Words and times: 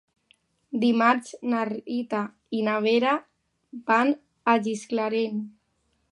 Dimarts 0.83 1.33
na 1.51 1.65
Rita 1.67 2.21
i 2.59 2.63
na 2.67 2.77
Vera 2.85 3.11
van 3.91 4.13
a 4.55 4.55
Gisclareny. 4.69 5.37